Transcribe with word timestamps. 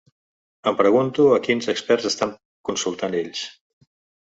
Em 0.71 0.77
pregunto 0.79 1.25
a 1.35 1.37
quins 1.49 1.69
experts 1.75 2.09
estan 2.13 2.33
consultant 2.73 3.21
ells. 3.23 3.47